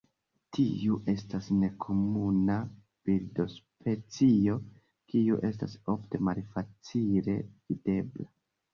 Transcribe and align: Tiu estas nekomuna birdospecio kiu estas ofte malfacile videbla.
Tiu 0.55 0.95
estas 1.13 1.49
nekomuna 1.57 2.55
birdospecio 3.11 4.59
kiu 5.13 5.41
estas 5.53 5.79
ofte 5.97 6.25
malfacile 6.33 7.41
videbla. 7.51 8.31